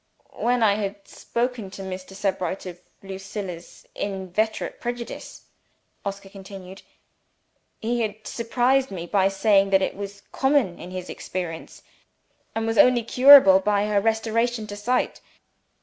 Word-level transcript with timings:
"When 0.39 0.63
I 0.63 0.73
had 0.77 1.07
spoken 1.07 1.69
to 1.69 1.83
Mr. 1.83 2.15
Sebright 2.15 2.65
of 2.65 2.79
Lucilla's 3.03 3.85
inveterate 3.93 4.81
prejudice," 4.81 5.43
Oscar 6.03 6.27
continued, 6.27 6.81
"he 7.81 8.01
had 8.01 8.25
surprised 8.25 8.89
me 8.89 9.05
by 9.05 9.27
saying 9.27 9.69
that 9.69 9.83
it 9.83 9.95
was 9.95 10.23
common 10.31 10.79
in 10.79 10.89
his 10.89 11.07
experience, 11.07 11.83
and 12.55 12.65
was 12.65 12.79
only 12.79 13.03
curable 13.03 13.59
by 13.59 13.85
her 13.85 14.01
restoration 14.01 14.65
to 14.65 14.75
sight. 14.75 15.21